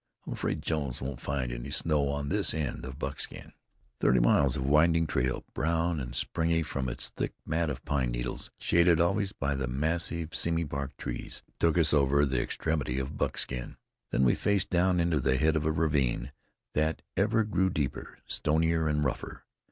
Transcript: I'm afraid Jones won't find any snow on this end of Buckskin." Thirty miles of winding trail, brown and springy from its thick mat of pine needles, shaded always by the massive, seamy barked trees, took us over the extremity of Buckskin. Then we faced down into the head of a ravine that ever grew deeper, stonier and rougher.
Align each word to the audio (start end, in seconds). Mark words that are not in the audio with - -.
I'm 0.25 0.33
afraid 0.33 0.63
Jones 0.63 0.99
won't 0.99 1.21
find 1.21 1.51
any 1.51 1.69
snow 1.69 2.09
on 2.09 2.29
this 2.29 2.55
end 2.55 2.85
of 2.85 2.97
Buckskin." 2.97 3.53
Thirty 3.99 4.19
miles 4.19 4.57
of 4.57 4.65
winding 4.65 5.05
trail, 5.05 5.43
brown 5.53 5.99
and 5.99 6.15
springy 6.15 6.63
from 6.63 6.89
its 6.89 7.09
thick 7.09 7.35
mat 7.45 7.69
of 7.69 7.85
pine 7.85 8.09
needles, 8.09 8.49
shaded 8.57 8.99
always 8.99 9.31
by 9.31 9.53
the 9.53 9.67
massive, 9.67 10.33
seamy 10.33 10.63
barked 10.63 10.97
trees, 10.97 11.43
took 11.59 11.77
us 11.77 11.93
over 11.93 12.25
the 12.25 12.41
extremity 12.41 12.97
of 12.97 13.15
Buckskin. 13.19 13.77
Then 14.09 14.23
we 14.23 14.33
faced 14.33 14.71
down 14.71 14.99
into 14.99 15.19
the 15.19 15.37
head 15.37 15.55
of 15.55 15.67
a 15.67 15.71
ravine 15.71 16.31
that 16.73 17.03
ever 17.15 17.43
grew 17.43 17.69
deeper, 17.69 18.17
stonier 18.25 18.87
and 18.87 19.03
rougher. 19.05 19.43